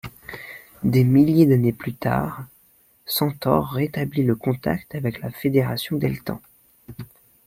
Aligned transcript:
Des 0.81 1.03
milliers 1.03 1.45
d'années 1.45 1.73
plus 1.73 1.93
tard, 1.93 2.45
Centaure 3.05 3.67
rétablit 3.73 4.23
le 4.23 4.33
contact 4.35 4.95
avec 4.95 5.21
la 5.21 5.29
Fédération 5.29 5.95
Deltan. 5.97 6.41